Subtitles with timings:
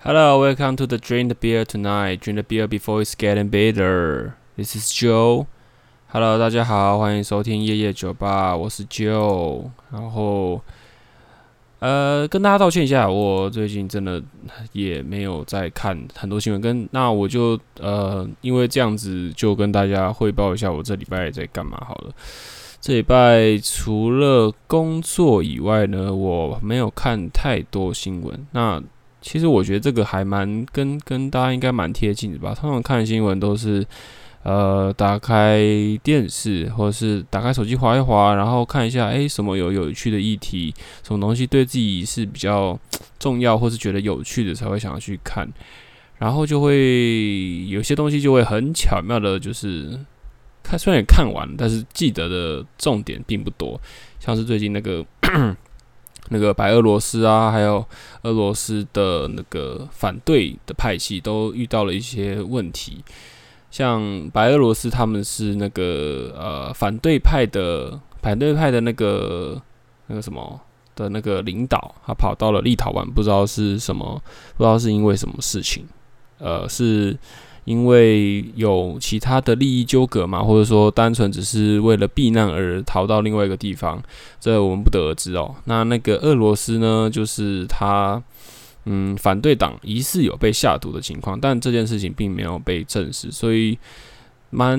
[0.00, 2.20] Hello, welcome to the Drink the Beer Tonight.
[2.20, 4.36] Drink the beer before it's getting bitter.
[4.56, 5.46] This is Joe.
[6.12, 9.64] Hello，大家好，欢迎收听夜夜酒吧，我是 Joe。
[9.90, 10.62] 然后，
[11.80, 14.22] 呃，跟大家道歉一下，我最近真的
[14.70, 22.14] 也没有在看很多新闻，跟那我就呃，因为这样子就跟大家汇报一下我这礼拜在干嘛好了。
[22.80, 28.46] 这礼拜除了工作以外呢，我没有看太多新闻。
[28.52, 28.80] 那
[29.20, 32.54] 其实我觉得这个还蛮跟跟大家应该蛮贴近的吧。
[32.54, 33.84] 通常看新闻都是
[34.42, 35.62] 呃打开
[36.02, 42.78] 电视或者是打开手机滑一滑，然后看一下诶什么有有趣的议题，什么东西对自己是比较
[43.18, 45.48] 重要或是觉得有趣的才会想要去看，
[46.18, 49.98] 然后就会有些东西就会很巧妙的，就是。
[50.60, 53.80] 看，虽然也看完，但是记得的重点并不多。
[54.20, 55.02] 像是最近那个
[56.30, 57.84] 那个白俄罗斯啊，还有
[58.22, 63.04] 俄罗斯的那个反对的派系，都遇到了一些问题。
[63.70, 69.60] 像白俄罗斯，他们是那个呃反对派的反对派的那个
[70.06, 70.60] 那个什么
[70.94, 74.22] 的那个领导，他跑到了立陶宛，不知道是什么，
[74.56, 75.86] 不知道是因为什么事情，
[76.38, 77.18] 呃是。
[77.68, 84.02] 因为有其他的利益纠葛嘛，或者说单纯只是为了避难而逃到另外一个地方，
[84.40, 85.54] 这我们不得而知哦。
[85.64, 88.22] 那那个俄罗斯呢，就是他，
[88.86, 93.78] 嗯，反对党疑似有被下毒的情况，但这件事情并没有被证实，所以。
[94.50, 94.78] 蛮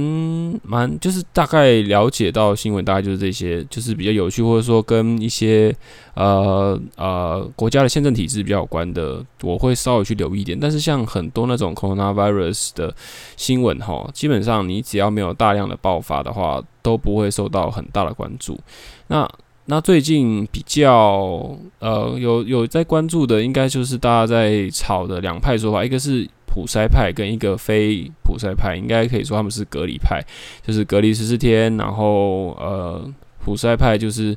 [0.64, 5.72] 蛮就是大概了解到新闻，大概就是这些，就是比较有趣，或者说跟一些
[6.16, 10.60] 呃呃国家的宪政体制比较有关的，我会稍微去留意一点。
[10.60, 12.96] 但是像很多那种 coronavirus 的
[13.38, 18.60] 新闻哈，基本上你只要没有大量的爆发的话，都不会受到很大的关注。
[19.08, 19.30] 那
[19.66, 26.28] 那最近比较呃有有在关注的，应该就是大家在吵的两派说法，一个是。
[26.52, 30.20] 普筛派跟一个非普筛派，应该可以说他们是隔离派，
[30.66, 33.08] 就是隔离十四天，然后呃，
[33.46, 34.36] 普筛派就是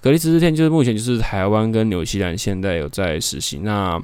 [0.00, 3.62] 隔离十四天，就是目前就是台湾跟纽西兰现在有在实行。
[3.62, 4.00] 那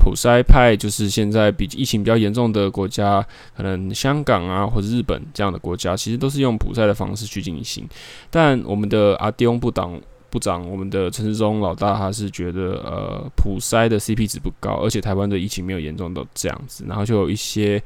[0.00, 3.24] 普筛派就是现在比疫情比较严重的国家，
[3.56, 7.88] 可能香港啊或者日本这样的国家，其实都是用普筛的方式去进行。
[8.30, 10.00] 但我们的阿丢部长。
[10.30, 17.82] 部长，我们的陈时中老大，他是觉得呃普筛的 CP 值不高，而且台湾的疫情没有严重到这样子，然后就有一些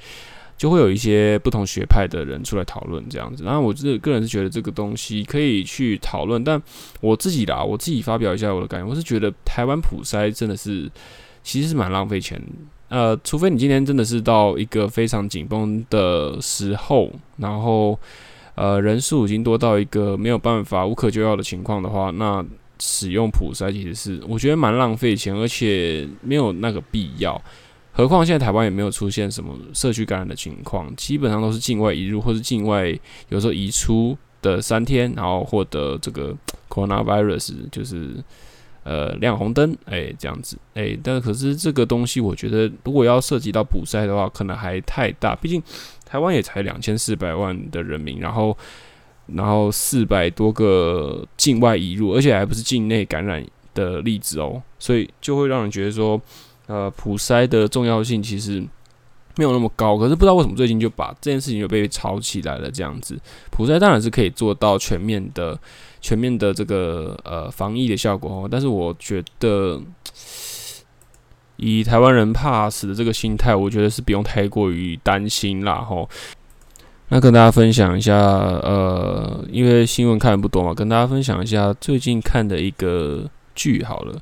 [0.57, 3.43] 就会有一些不同学派的人出来讨论这样子。
[3.43, 6.63] 然后我这个人是觉得这个东西可以去讨论，但
[7.01, 10.91] 我自己啦，我自己发表一下我的感觉，我是觉得台湾普筛真的是
[11.43, 12.41] 其实是蛮浪费钱，
[12.89, 17.99] 呃，除非你今天真的是到一个非常紧绷的时候，然后。
[18.55, 22.45] 呃，人数已经多到一个没有办法无可救药的情况的话，那
[22.79, 27.41] 使用普筛其实是我觉得蛮浪费钱，而且没有那个必要。
[27.93, 32.89] 何况现在台湾也没有出现什么社区感染的情况，基本上都是境外移入或是境外
[33.29, 36.33] 有时候移出的三天，然后获得这个
[36.69, 38.23] coronavirus 就是
[38.83, 45.61] 呃亮红灯，哎、这样子，哎、欸，但可是这个东西我觉得如果要涉及到普筛的话，可能还太大，毕竟。
[46.15, 48.57] 台湾也才两千四百万的人民，然后，
[49.27, 53.45] 然后四百多个境外移入，而且还不是境内感染
[53.75, 56.21] 的例子哦，所以就会让人觉得说，
[56.69, 58.61] 呃，普筛的重要性其实
[59.35, 59.99] 没有那么高。
[59.99, 63.19] 可是不知道为什么最近就把这件事情就被炒起来了，这样子。
[63.51, 65.59] 普筛当然是可以做到全面的、
[66.01, 69.83] 全面的这个呃防疫的效果哦，但是我觉得。
[71.57, 76.09] 以台湾人怕死的这个心态，我觉得是不用太过于担心啦吼。
[77.11, 84.19] 那跟大家分享一下，呃，因为新闻看的不多嘛，跟大家分享一下最近看的一个剧好了。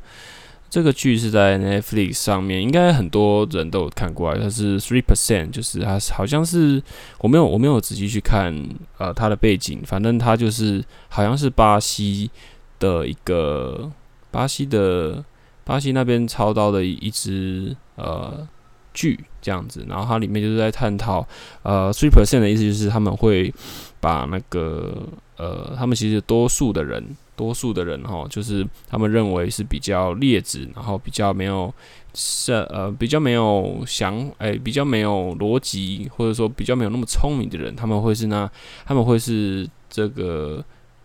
[0.68, 4.36] 这个剧是在 Netflix 上面，应该很多人都有看过啊。
[4.40, 6.82] 它是 Three Percent，就是它好像是
[7.18, 8.54] 我没有我没有仔细去看
[8.98, 12.30] 呃它的背景，反正它就是好像是巴西
[12.78, 13.90] 的一个
[14.30, 15.24] 巴西的。
[15.64, 18.46] 巴西那边操刀的一支呃
[18.92, 21.26] 剧这样子，然后它里面就是在探讨
[21.62, 23.52] 呃 three percent 的意思就是他们会
[24.00, 25.02] 把那个
[25.36, 27.02] 呃他们其实多数的人
[27.36, 31.72] 多数的人哈，就是他们认为是比较劣质，然后比较没有
[32.12, 38.50] 是呃比较没有想哎、比较没有逻辑或者说比较没有那么聪明的人，他们会是那
[38.84, 40.62] 他们会是这个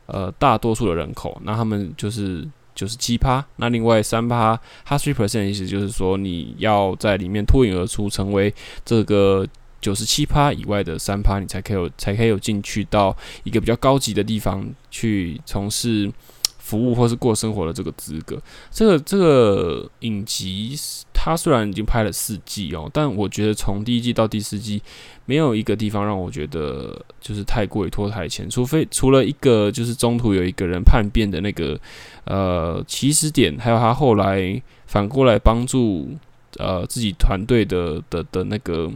[0.07, 2.47] 呃大多数的人口，那他们就是。
[2.77, 4.51] 九十七趴，那另外三趴
[4.85, 8.53] ，h a s three percent 意思就是说，你要在里面脱颖而出，成为
[8.85, 9.43] 这个
[9.81, 16.11] 九十七趴以外的三趴，你才可以有，才可以有进去到一个比较高级的地方去从事
[16.59, 18.39] 服务或是过生活的这个资格。
[18.69, 20.75] 这个这个影集
[21.19, 24.81] 它虽然已经拍了四季哦，但我觉得从第一季到第四季，
[25.25, 31.77] 没有一个地方让我觉得就是太过于拖台前，除非除了一个就是中途有一个人叛变的那个
[32.25, 36.15] 呃起始点，还有他后来反过来帮助
[36.59, 38.89] 呃自己团队的的的那个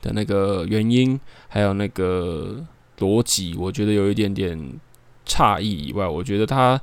[0.00, 1.18] 的那个原因，
[1.48, 2.64] 还有那个
[3.00, 4.56] 逻辑，我觉得有一点点
[5.26, 6.80] 诧异以外，我觉得他。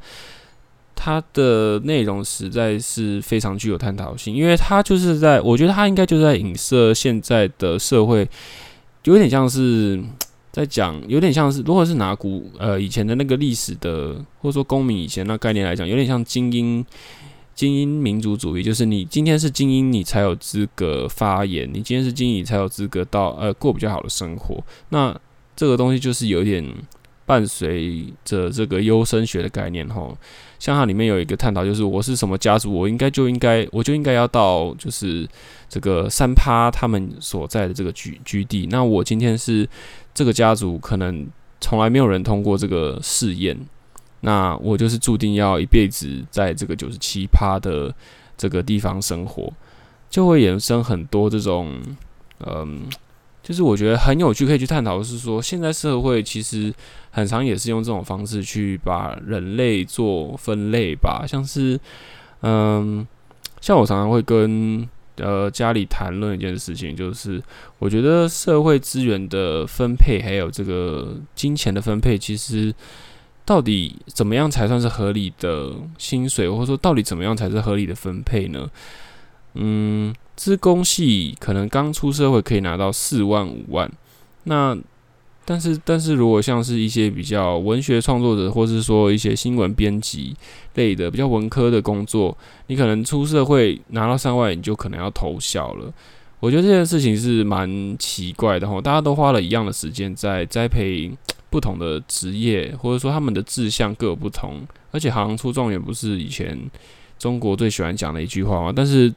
[1.00, 8.28] 它的内容实在是非常具有探讨性，因为它就是在，我觉得它应该就是在影射现在的社会，
[9.04, 10.04] 有点像是
[10.52, 16.84] 在讲，有点像是，如果是拿古呃以前的那个历史的，或者说公民以前那概念来讲，有点像精英
[17.54, 24.62] 精英民族主义，就是你今天是精英，你才有资格发言，你今天是精英，你才有资格到呃过比较好的生活。
[24.90, 25.16] 那
[25.56, 26.66] 这个东西就是有点
[27.26, 30.18] 伴随着这个优生学的概念吼。
[30.60, 35.28] 像它里面有一个探讨，就是我是什么家族，我应该就应该，我就应该要到就是
[35.70, 38.68] 这个三趴他们所在的这个居居地。
[38.72, 39.68] 那我今天是
[40.14, 41.28] 这个家族，可能
[41.62, 43.58] 从来没有人通过这个试验，
[44.22, 47.94] 那我就是注定要一辈子在这个九十七趴的
[48.36, 49.52] 这个地方生活，
[50.10, 51.80] 就会衍生很多这种
[52.40, 52.84] 嗯。
[53.48, 56.74] 就是我觉得很有趣，可以去探讨的是说，现在社会其实
[57.12, 61.80] 很常也是用这种方式去把人类做分类吧，像是，
[62.42, 63.08] 嗯，
[63.62, 64.86] 像我常常会跟
[65.16, 67.42] 呃家里谈论一件事情，就是
[67.80, 72.76] 我觉得社会资源的分配还有这个金钱的分配，其实
[73.46, 78.70] 到底怎么样才算是合理的薪水，或者说到底怎么样才是合理的分配呢？
[79.54, 80.14] 嗯。
[80.38, 83.92] 资工系可能刚出社会可以拿到四万五万，
[84.44, 84.78] 那
[85.44, 90.36] 但是但是如果像是一些比较文学创作者，或是说一些新闻编辑
[90.76, 92.38] 类的比较文科的工作，
[92.68, 95.92] 你可能出社会拿到三万，你就可能要投效了。
[96.40, 101.12] 我觉得这件事情是蛮奇怪的哈，大家都花了一样的时间在栽培
[101.50, 104.62] 不同的职业，或者说他们的志向各不同，
[104.92, 106.56] 而且行行出状元不是以前
[107.18, 108.72] 中国最喜欢讲的一句话吗？
[108.76, 109.12] 但是。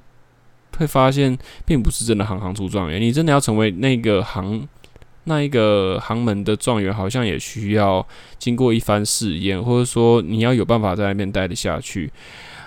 [0.81, 2.99] 会发现，并不是真的行行出状元。
[2.99, 4.67] 你真的要成为那个行
[5.25, 8.05] 那一个行门的状元，好像也需要
[8.39, 12.11] 经过一番试验，或者说你要有办法在那边待得下去。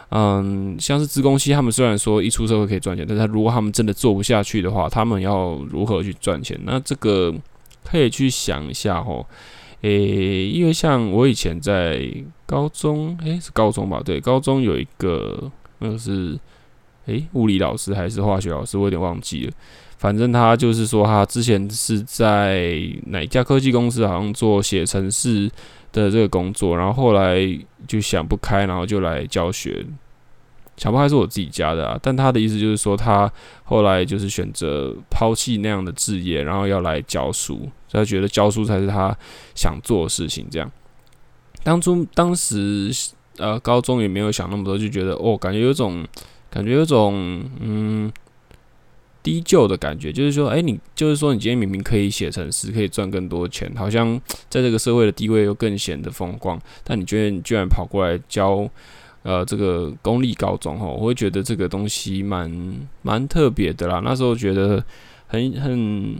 [0.09, 6.55] 嗯，像是资工系，他们虽然说一出社会可以赚钱，但是如果他们真的做不下去的话，他们要如何去赚钱？
[6.65, 7.33] 那这个
[7.83, 9.25] 可以去想一下哦。
[9.81, 12.07] 诶，因为像我以前在
[12.45, 13.99] 高中，诶，是高中吧？
[14.05, 16.39] 对，高中有一个那个是。
[17.05, 19.51] 诶，物理老师还是化学老师，我有点忘记了。
[19.97, 25.49] 反正他就是说，他之前是在哪家科技公司，好像做写程式
[25.93, 27.37] 的这个工作，然后后来
[27.87, 29.85] 就想不开，然后就来教学。
[30.75, 33.31] 想不开是我自己家的啊，但他的意思就是说，他
[33.63, 37.69] 后来就是选择抛弃那样的志业，然后要来教书。
[37.91, 39.15] 他觉得教书才是他
[39.55, 40.47] 想做的事情。
[40.49, 40.69] 这样，
[41.63, 42.91] 当初当时
[43.37, 46.05] 呃，高中也没有想那么多，就觉得哦，感觉有种。
[46.53, 48.11] 感觉有种嗯
[49.23, 54.21] 低就的感觉，就是说，哎、你就是说，你今天明明可以写成诗，可以赚更多钱，好像
[54.51, 58.69] 在这个社会的地位又更显得风光，但你居然居然跑过来教
[59.23, 63.99] 呃这个公立高中吼，我会觉得这个东西蛮蛮特别的啦。
[64.05, 64.83] 那时候觉得
[65.25, 66.15] 很很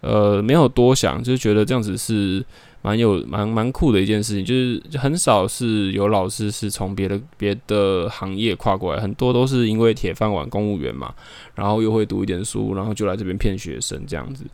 [0.00, 2.42] 呃没有多想，就觉得这样子是。
[2.82, 11.14] 蛮有蛮蛮酷的一件事情，就是很少是有老师是从别的别的行业跨过来，很多都是因为铁饭碗公务员嘛，
[11.54, 14.44] 然后又会读一点书，然后就来这边骗学生这样子。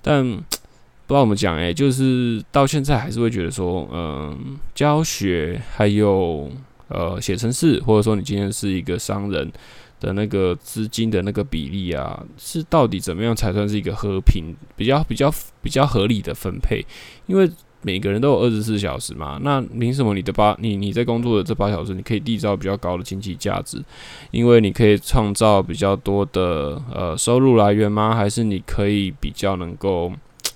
[0.00, 0.24] 但
[1.06, 6.50] 不知道怎么讲，诶，就是到现在还是会觉得说，嗯，教学还有
[6.88, 9.52] 呃写程式，或者说你今天是一个商人
[10.00, 16.82] 的那个资金的那个比例啊，是到底怎么样才算是一个和平、比较比较比较合理的分配？
[17.26, 17.50] 因为
[17.84, 23.84] 每个人都有二十四小时嘛，那凭什么你的八你你在工作的这八小时，你可以缔造比较高的经济价值？
[24.30, 28.14] 因为你可以创造比较多的呃收入来源吗？
[28.14, 30.10] 还是你可以比较能够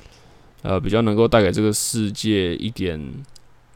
[0.63, 2.99] 呃比较能够带给这个世界一点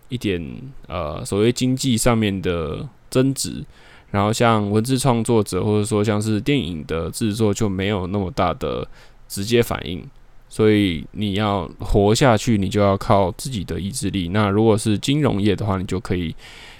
[0.08, 0.42] 一点
[0.88, 3.62] 呃所谓经济上面的增值？
[4.10, 8.86] 然后像文字创作者或者说像是电影的制作就没有那么大的
[9.28, 10.02] 直接反应。
[10.52, 14.28] 所以你要活下去，你就要靠自己的意志力。
[14.28, 16.34] 那如果是金融业的话，你就可以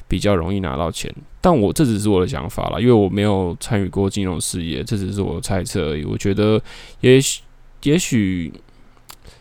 [0.07, 1.11] 比较容易拿到钱。
[1.41, 6.05] 但我这只是我的想法啦，因为我没有参与过金融事业，这只是我的猜测而已。
[6.05, 6.61] 我觉得
[7.01, 7.41] 也许，
[7.85, 8.53] 也许，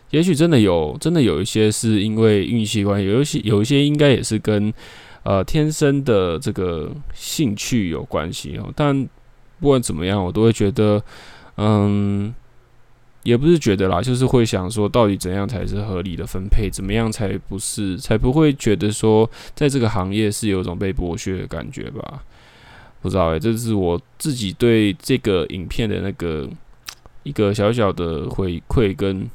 [0.08, 4.72] 也许真的有，真的有一些是因为运气关系，有一些有一些应该也是跟
[5.24, 8.72] 呃天生的这个兴趣有关系哦。
[8.74, 9.06] 但
[9.60, 11.04] 不管怎么样，我都会觉得，
[11.58, 12.34] 嗯，
[13.22, 16.68] 也不是觉得啦，就是会想说，到底怎样才是合理的分配？
[16.70, 17.96] 怎么样才不是？
[17.98, 22.22] 才不会觉得说，在这个行业是有种被剥削的感觉吧？
[23.00, 26.48] 不知道诶、这是我自己对这个影片的那个
[27.24, 29.28] 一个小小的回馈跟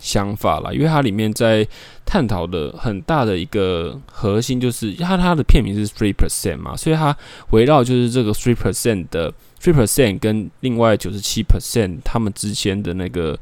[0.00, 1.64] 想法啦，因为它里面在
[2.04, 7.16] 探讨的很大的一个核心就是它它的片名是 three percent 嘛，所以它
[7.50, 13.38] 围绕就是这个 three percent 的 three percent 跟另外九十七 percent 他们之间的那个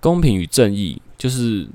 [0.00, 1.66] 公平与正义，就是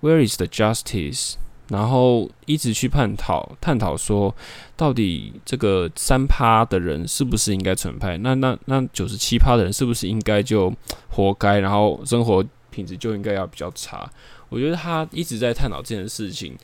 [0.00, 1.34] where is the justice？
[1.68, 4.32] 然后一直去探讨探讨说，
[4.76, 8.16] 到底这个三趴的人是不是应该惩派？
[8.18, 10.72] 那那那九十七趴的人是不是应该就
[11.08, 11.58] 活该？
[11.58, 12.44] 然后生活
[12.76, 14.06] 品质就应该要比较差？
[14.50, 16.54] 我觉得他一直在探讨这件事情，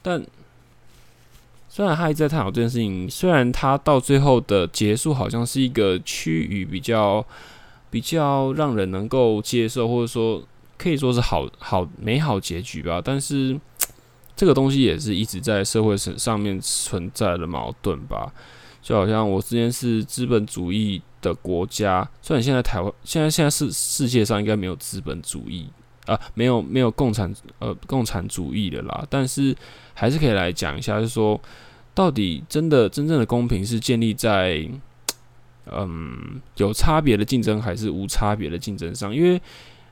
[0.00, 0.24] 但
[1.68, 7.24] 虽然他一直在探讨这件事情，虽然他到最后的结束好像是一个趋于比较
[7.90, 10.42] 比较让人能够接受，或者说
[10.78, 13.60] 可以说是好好美好结局吧，但是。
[14.36, 18.32] 这个东西也是一直在社会上上面存在的矛盾吧，
[18.80, 25.68] 就好像我之前是资本主义的国家，虽然现在台湾现在现在是世界上应该没有资本主义
[26.06, 29.54] 啊，没有没有共产呃共产主义的啦，但是
[29.94, 31.40] 还是可以来讲一下，就是说
[31.94, 34.68] 到底真的真正的公平是建立在
[35.66, 39.14] 嗯有差别的竞争还是无差别的竞争上？
[39.14, 39.40] 因为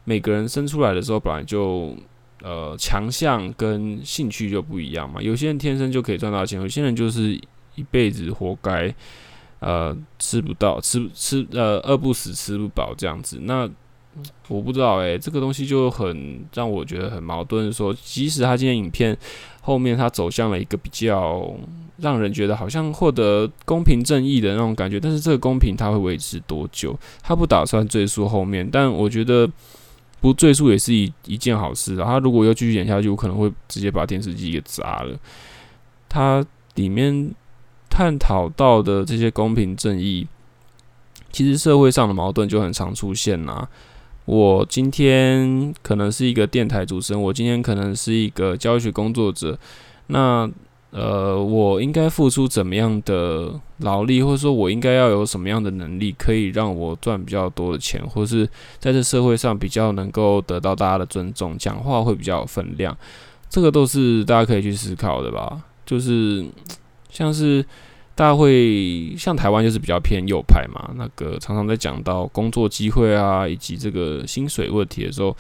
[0.05, 1.97] 每个人生出来的时候本来就。
[2.41, 5.21] 呃，强项跟兴趣就不一样嘛。
[5.21, 7.33] 有些人天生就可以赚到钱，有些人就是
[7.75, 8.95] 一辈子活该，
[9.61, 13.41] 呃，吃不到，吃吃呃，饿不死，吃不饱这样子。
[13.43, 13.69] 那
[14.49, 17.73] 我不知道诶、欸，这个东西就很让我觉得很矛盾。
[17.73, 19.17] 说，即使他今天影片
[19.61, 21.55] 后面他走向了一个比较
[21.99, 26.99] 让人觉得好像获得公平正义的那种感觉，但是这个公平他会维持多久？
[27.23, 29.49] 他不打算赘述后面，但我觉得。
[30.21, 32.05] 不赘述也是一一件好事啊。
[32.05, 35.17] 他如果要继续演下去，我可能会直接把电视机给砸了。
[36.09, 37.33] 他里面
[37.89, 40.27] 探讨到的这些公平正义，
[41.33, 43.69] 其实社会上的矛盾就很常出现呐。
[44.25, 49.59] 我今天可能是一个电台主持人，我今天可能是一个教育学工作者，
[50.09, 50.51] 那。
[50.91, 62.97] 呃，我应该付出怎么样的劳力，或者说我应该要有什么样的能力，可以让我赚比较多的钱，或是在这社会上比较能够得到大家的尊重，讲话会比较有分量，
[63.51, 65.61] 这个都是大家可以去思考的吧。
[65.85, 66.43] 就是
[67.11, 67.65] 像是
[68.15, 75.37] 大家会像台湾就是比较偏右派嘛，那个常常在讲到工作机会啊，以及这个薪水问题的时候。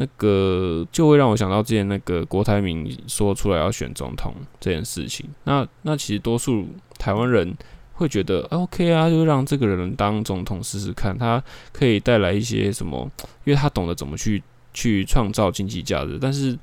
[0.00, 5.28] 那个就会让我想到之前那个郭台铭说出来要选总统这件事情。
[5.42, 6.68] 那那其实多数
[7.00, 7.52] 台湾人
[7.94, 13.10] 会觉得 OK 啊，就让这个人当总统试试看，他可以带来一些什么？
[13.42, 14.40] 因为他懂得怎么去
[14.72, 16.16] 去创造经济价值。
[16.20, 16.56] 但是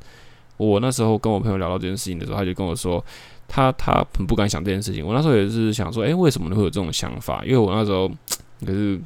[0.55, 3.03] 我那时候跟我朋友聊到这件事情的时候，他就跟我说，
[3.47, 5.05] 他他很不敢想这件事情。
[5.05, 7.43] 我那时候也是想说，诶，为什么你会有这种想法？
[7.45, 8.09] 因为我那时候
[8.65, 8.99] 可是。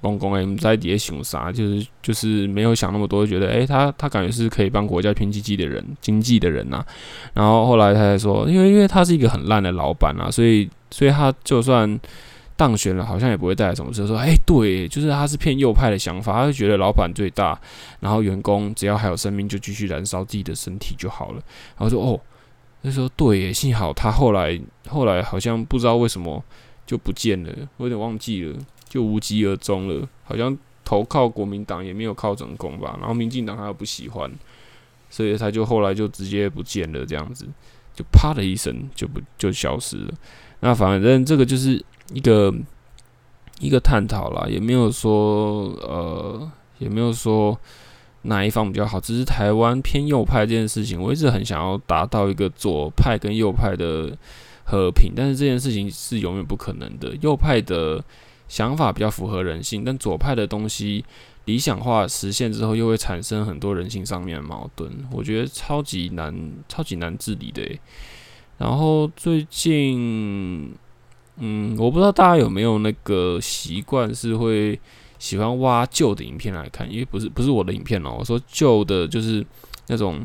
[0.00, 1.50] 公公诶，在底下想啥？
[1.50, 6.84] 就是就是没有想那么多，觉得诶、他他感觉是可以帮国家拼经济的人，经济的人呐、
[7.32, 11.98] 然后后来他才说，因为因为他是一个很烂的老板啊，所以所以他就算
[12.54, 14.02] 当选了，好像也不会带来什么事。
[14.02, 17.58] 就说诶、对，就是他是偏右派的想法，他就觉得老板最大，
[18.00, 21.36] 然后员工只要还有生命就继续燃烧自己的身体就好了。
[21.78, 22.20] 然后说哦，
[22.84, 26.44] 他说对，幸好他后来后来好像不知道为什么
[26.86, 28.56] 就不见了，我有点忘记了。
[28.86, 32.96] 就无疾而终了，好像投靠国民党也没有靠成功吧。
[33.00, 34.30] 然后民进党他又不喜欢，
[35.10, 37.44] 所以他就后来就直接不见了，这样子
[37.92, 40.14] 就啪的一声就不就消失了。
[40.60, 42.54] 那反正这个就是一个
[43.58, 47.58] 一个探讨啦，也没有说呃，也没有说
[48.24, 54.14] 哪一方比较好，只是台湾偏右派这件事情，我一直很想要达到一个左派跟右派的
[54.64, 58.04] 和平，但是这件事情是永远不可能的，右派的。
[58.46, 61.02] 想法比较符合人性，但左派的东西
[61.46, 64.92] 理想化实现之后，又会产生很多人性上面的矛盾。
[65.10, 67.62] 我觉得超级难，超级难治理的。
[68.58, 70.72] 然后最近，
[71.38, 74.78] 嗯，我不知道大家有没有那个习惯，是会
[75.18, 79.44] 喜欢挖旧的影片来看，因为不是不是我的影片哦，我说旧的，就是
[79.88, 80.24] 那种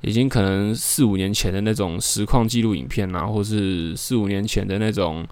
[0.00, 5.26] 已经可能四五年前的那种实况记录影片啊，或是四五年前的那种。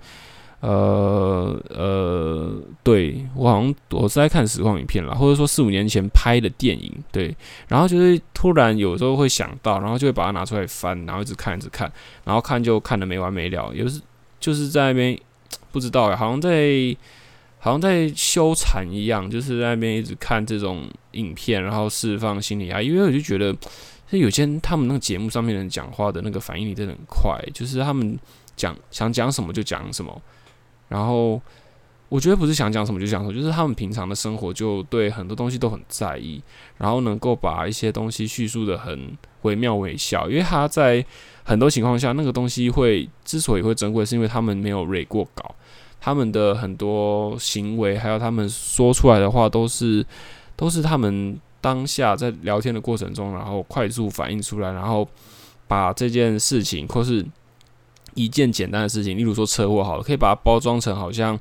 [0.60, 2.50] 呃呃，
[2.82, 7.32] 对，我好像我是在看实况影片啦，或者说四五年前拍的电影，对，
[7.68, 11.92] 然后就是突然有时候会想到，然后就会把它拿出来翻，然后一直看一直看，
[12.24, 14.00] 然后看就看的没完没了，有时
[14.40, 15.16] 就是在那边
[15.70, 16.50] 不不知道哎，好像在
[17.58, 22.86] 好像在修禅一样，就是在那边一直看这种影片，然后释放心理压力。
[22.86, 23.52] 因为我就觉得，
[24.10, 28.18] 就有些人他们那个节目上面人讲话的那个反应力真的很快，就是他们
[28.56, 30.20] 讲想讲什么就讲什么，
[30.88, 31.40] 然后。
[32.08, 36.40] 我觉得不是想讲什么就讲什么，就是他们平常的生活就对很多东西都很在意，
[36.78, 39.10] 然后能够把一些东西叙述得很
[39.42, 40.30] 惟妙惟肖。
[40.30, 41.04] 因为他在
[41.42, 45.52] 很多情况下，那个东西会之所以会珍贵，是因为他们没有蕊过稿，
[46.00, 50.04] 他们的很多行为还有他们说出来的话，都是
[50.54, 55.08] 都是他们当下在聊天的过程中，然后快速反应出来，然后
[55.66, 57.24] 把这件事情或是
[58.14, 61.38] 一件简单的事情，例如说车祸好了，可以把它包装成好像。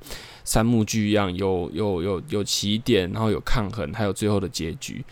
[0.48, 5.04] 三幕剧一样，有有有有起点，然后有抗衡，还有最后的结局。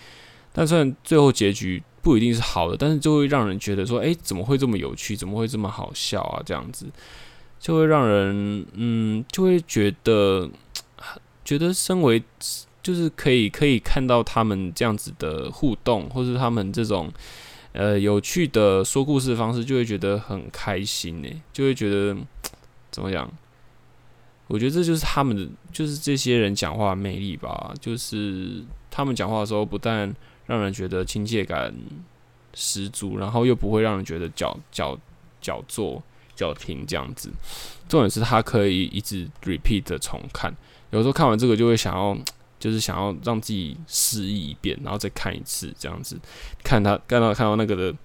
[0.52, 5.18] 但虽然最后结局不一定是好的，但是就会让人觉得说，诶，怎么会这么有趣？
[5.18, 6.40] 怎么会这么好笑啊？
[6.46, 6.86] 这样子
[7.64, 10.50] 就会让人，嗯，就会觉得，
[11.46, 12.22] 觉得身为
[12.82, 17.10] 就是可以可以看到他们这样子的互动，或是他们这种
[17.72, 22.18] 呃有趣的说故事的方式，就会觉得很开心呢，就会觉得
[22.92, 23.32] 怎么讲？
[24.48, 27.74] 我觉得这就是他们的，就是这些人讲话魅力吧。
[27.80, 30.14] 就是他们讲话的时候，不但
[30.48, 31.74] 让人觉得亲切感
[32.54, 35.00] 十足，然后又不会让人觉得矫矫
[35.40, 36.04] 矫作
[36.36, 37.30] 矫情这样子。
[37.88, 40.54] 重点是他可以一直 repeat 的重看，
[40.92, 42.18] 有时候看完这个就会想要，
[42.60, 46.18] 就是想要让自己失忆一遍，然后再看一次这样子，
[46.64, 47.98] 看他看到看到那个的。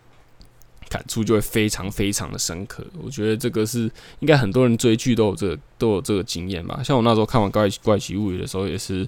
[0.91, 3.81] 感触就会非常非常的深刻，我觉得这个是
[4.21, 6.83] 应该很多人追剧都有这个都有这个经验吧。
[6.83, 9.07] 像我那时候看完《怪怪奇物语》的时候，也是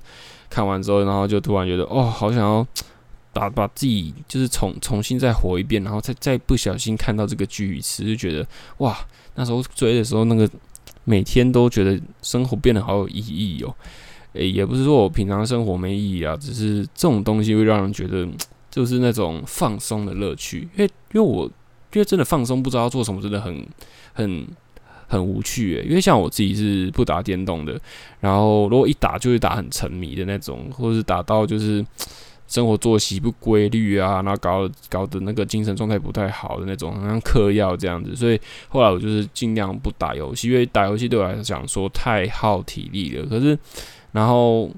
[0.50, 2.66] 看完之后，然后就突然觉得，哦，好想要
[3.32, 8.46] 把把自己就是重重新再活一遍，然后再再不小心看到这个剧一次，就觉得
[8.78, 8.96] 哇，
[9.34, 10.48] 那时候追的时候，那个
[11.04, 13.74] 每天都觉得生活变得好有意义哦。
[14.34, 18.28] 诶，也不是说我平常生活没意义啊，只是这种东西会让人觉得
[18.70, 21.50] 就是那种放松的乐趣，因为因为我。
[21.92, 23.66] 因为真的放松，不知道做什么，真的很、
[24.12, 24.46] 很、
[25.08, 25.82] 很无趣诶。
[25.82, 27.76] 因为像我自己是不打电动的，
[28.20, 31.84] 然后如果一打就会打很沉迷的那种，或者是打到就是
[32.50, 38.14] 生活作息不规律啊，然后搞搞得那个精神状态不太好的那种，好像嗑药这样子。
[38.14, 43.24] 所以后来我就是尽量不打游戏，因为打游戏对我来讲说太耗体力了。
[43.26, 43.58] 可是，
[44.12, 44.68] 然后，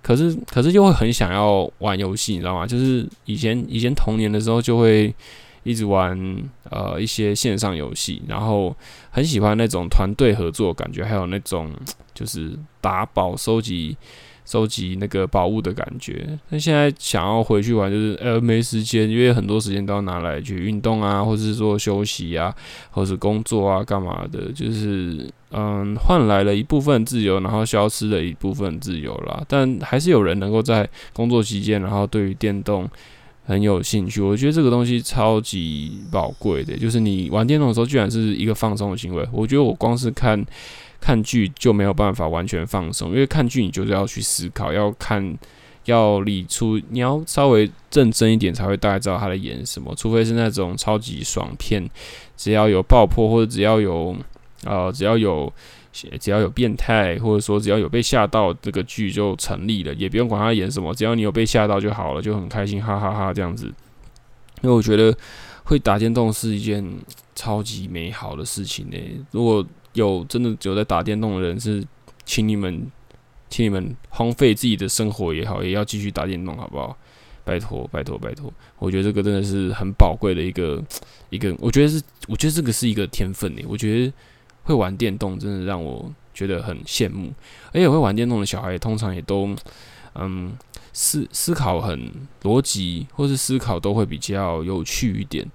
[0.00, 2.66] 可是，可是又会很想要玩游戏，你知道吗？
[2.66, 5.14] 就是以前以前童年的时候就会。
[5.66, 6.16] 一直玩
[6.70, 8.72] 呃一些线上游戏，然后
[9.10, 11.72] 很喜欢那种团队合作感觉，还有那种
[12.14, 13.96] 就是打宝、收集、
[14.46, 16.26] 收集那个宝物的感觉。
[16.48, 22.54] 那现在想要回去玩，就是呃没时间，因为很多时间都要拿来去运动啊，或是说休息啊，
[22.90, 29.44] 或是工作啊，干嘛的，就是嗯换来了一部分自由，然后消失了一部分自由啦。
[29.46, 32.88] 但还是有人能够在工作期间，然后对于电动。
[33.48, 39.24] 很有兴趣，我觉得这个东西超级宝贵的，就是你玩电动的时候，居然是一个放松的行为。
[39.30, 40.44] 我觉得我光是看
[41.00, 45.36] 看剧就没有办法完全放松，因为看剧你就是要去思考，要看
[45.84, 49.94] 要理出，你要稍微认真一点才会大概知道他在演什么。
[49.96, 51.88] 除非是那种超级爽片，
[52.36, 54.16] 只要有爆破或者只要有
[54.64, 55.52] 呃只要有。
[56.20, 63.64] 只要有变态，或者说只要有被吓到，这个剧就成立了，也不用管他演什么，只要你有被吓到就好了，就很开心，哈哈哈哈这样子。
[64.60, 65.16] 因为我觉得
[65.64, 66.86] 会打电动是一件
[67.34, 68.98] 超级美好的事情呢。
[69.30, 69.64] 如果
[69.96, 71.84] 有真的有在打电动的人，是
[72.24, 72.86] 请你们，
[73.50, 76.96] 请你们荒废自己的生活也好，也要继续打电动，好不好？
[77.44, 78.52] 拜托，拜托，拜托！
[78.78, 80.82] 我觉得这个真的是很宝贵的一个
[81.30, 83.62] 一个，我觉得是，我觉得这个是一个天分呢。
[83.68, 84.12] 我觉得。
[84.66, 87.32] 会玩电动真的让我觉得很羡慕，
[87.68, 89.54] 而且会玩电动的小孩通常也都，
[90.16, 90.58] 嗯，
[90.92, 92.10] 思思考很
[92.42, 95.46] 逻辑，或是思考都会比较有趣一点，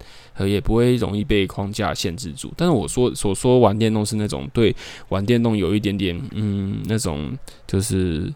[0.41, 2.51] 呃，也不会容易被框架限制住。
[2.57, 4.75] 但是我说所说玩电动是那种对
[5.09, 8.33] 玩电动有一点点，嗯，那种就是，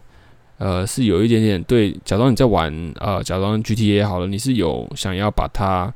[0.58, 1.92] 呃，是有一点点对。
[2.04, 5.92] 假装你在玩，呃，假装 GTA 好了，你是有想要把它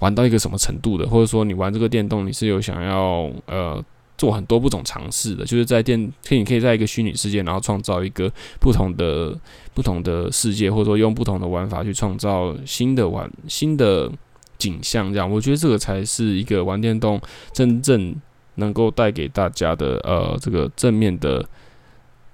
[0.00, 3.84] 玩到一个什么程度的，或者说你玩这个电动，你是有想要，呃。
[4.16, 9.36] 做很多不同尝试的，就是在电，可以你可以在一个虚拟世界，然后创造一个不同的
[9.74, 14.08] 不同的世界，或者说用不同的玩法去创造新的玩新的
[14.58, 15.12] 景象。
[15.12, 17.20] 这样，我觉得这个才是一个玩电动
[17.52, 18.14] 真正
[18.56, 21.44] 能够带给大家的呃这个正面的。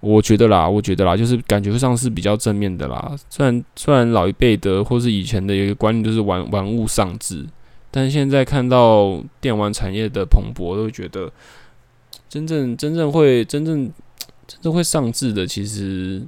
[0.01, 3.15] 我觉得啦，我觉得啦，就是感觉上是比较正面的啦。
[3.29, 7.47] 虽然虽然老一辈的或是以前的有一个观念就是玩玩物丧志，
[7.91, 11.31] 但现在看到电玩产业的蓬勃，都觉得。
[12.31, 13.91] 真正真正会真正
[14.47, 16.23] 真正会上志的，其实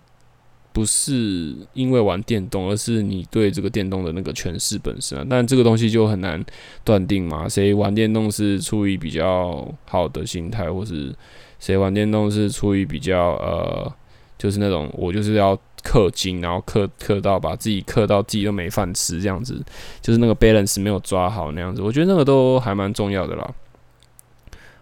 [0.73, 5.27] 不是因为玩电动，而是你对这个电动的那个诠释本身。
[5.29, 6.45] 但这个东西就很难
[6.85, 11.15] 断定嘛，谁玩电动是出于比较好的心态，或是
[11.59, 13.93] 谁玩电动是出于比较呃，
[14.39, 15.59] 就是那种我就是要。
[15.85, 19.61] 氪金，然后氪氪到把自己氪到自己都没饭吃，这样子，
[20.01, 21.83] 就是那个 balance 没有抓好那样子。
[21.83, 23.55] 我觉得那个都还蛮重要的啦。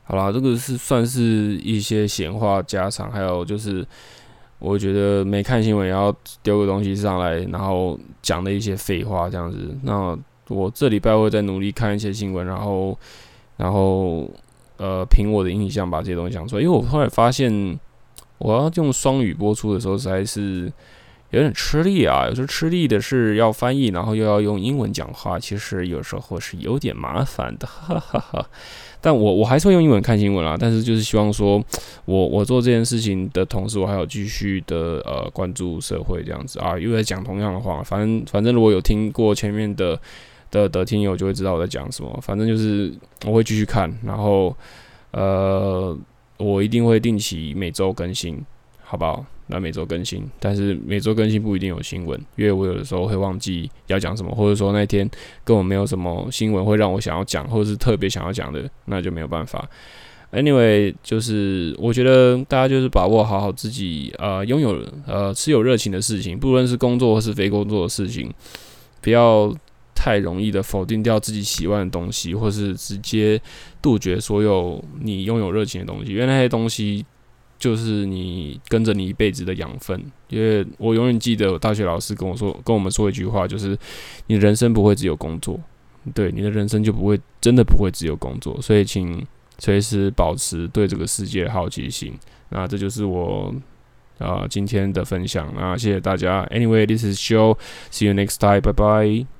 [0.04, 3.82] 好啦，这个是算是一些闲话家常，还有就是
[4.60, 9.76] 我觉得没看新闻也要丢个东西上来，然后讲的一些废话这样子。
[9.82, 12.96] 那我这礼拜会再努力看一些新闻，然后
[13.56, 14.30] 然后
[14.76, 17.76] 呃凭我的印象把这些东西讲出来，因为我后来发现。
[18.42, 20.72] 我要用双语播出的时候，实在是
[21.30, 22.26] 有点吃力啊。
[22.28, 28.46] 有时候吃力的是要翻译，然后又要用英文讲话，其实有时候是有点麻烦的， 哈哈哈。
[29.00, 30.56] 但我我还是会用英文看新闻啦。
[30.58, 31.62] 但是就是希望说，
[32.04, 37.82] 我我做这件事情的同时，我还有继续的呃关注社会这样子啊，又在讲同样的话。
[37.82, 39.98] 反正反正如果有听过前面的
[40.50, 42.18] 的的听友，就会知道我在讲什么。
[42.22, 42.92] 反正就是
[43.24, 44.56] 我会继续看，然后
[45.12, 45.96] 呃。
[46.42, 48.42] 我一定会定期每周更新，
[48.82, 49.22] 好不好？
[49.50, 55.08] 那每周更新，但是每周更新不一定有新闻，因为我有的时候会忘记要讲什么，或者说那天
[55.44, 59.68] 根本没有什么新闻会让我想要讲，或者是特别想要讲的，那就没有办法。
[60.32, 68.32] Anyway，就是我觉得大家就是把握好好自己呃拥有呃持有热情的事情，不论是工作或是非工作的事情，
[69.00, 69.54] 不要。
[70.02, 73.38] 太容易的否定掉自己喜欢的东西，或是直接
[73.82, 77.04] 杜绝所有你拥有热情的东西，因为那些东西
[77.60, 80.02] 就是你跟着你一辈子的养分。
[80.28, 83.78] 因为我永远记得我大学老师跟我说，跟我们说一句话，就是
[84.26, 85.60] 你人生不会只有工作，
[86.12, 88.60] 对，你的人生就不会真的不会只有工作。
[88.60, 89.24] 所以，请
[89.58, 92.12] 随时保持对这个世界的好奇心。
[92.48, 93.54] 那这就是我
[94.18, 95.50] 啊、今天的分享。
[95.56, 96.46] 那谢谢大家。
[96.50, 97.56] Anyway, this is Joe.
[97.90, 98.60] See you next time.
[98.60, 99.39] Bye bye.